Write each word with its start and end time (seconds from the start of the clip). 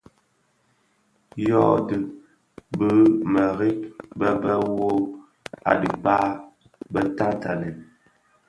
Yodhi, 1.47 1.97
bi 2.77 2.91
mereb 3.33 3.79
be 4.17 4.27
be, 4.41 4.53
wuo 4.75 4.89
a 5.69 5.71
dhikpa, 5.79 6.15
bè 6.91 7.01
tatanèn, 7.17 7.75